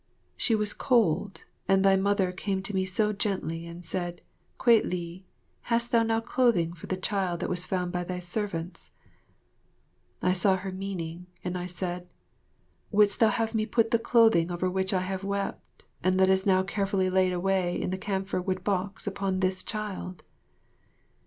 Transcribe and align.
She 0.35 0.55
was 0.55 0.73
cold, 0.73 1.43
and 1.67 1.85
thy 1.85 1.95
Mother 1.95 2.31
came 2.31 2.63
to 2.63 2.73
me 2.73 2.85
so 2.85 3.13
gently 3.13 3.67
and 3.67 3.85
said, 3.85 4.21
"Kwei 4.57 4.81
li, 4.81 5.27
hast 5.69 5.91
thou 5.91 6.01
no 6.01 6.19
clothing 6.21 6.73
for 6.73 6.87
the 6.87 6.97
child 6.97 7.39
that 7.39 7.51
was 7.51 7.67
found 7.67 7.91
by 7.91 8.03
thy 8.03 8.17
servants?" 8.17 8.93
I 10.23 10.33
saw 10.33 10.55
her 10.55 10.71
meaning, 10.71 11.27
and 11.43 11.55
I 11.55 11.67
said, 11.67 12.07
"Would'st 12.91 13.19
thou 13.19 13.29
have 13.29 13.53
me 13.53 13.67
put 13.67 13.91
the 13.91 13.99
clothing 13.99 14.49
over 14.49 14.71
which 14.71 14.91
I 14.91 15.01
have 15.01 15.23
wept, 15.23 15.85
and 16.01 16.19
that 16.19 16.29
is 16.31 16.47
now 16.47 16.63
carefully 16.63 17.11
laid 17.11 17.31
away 17.31 17.79
in 17.79 17.91
the 17.91 17.97
camphor 17.99 18.41
wood 18.41 18.63
box, 18.63 19.05
upon 19.05 19.39
this 19.39 19.61
child?" 19.61 20.23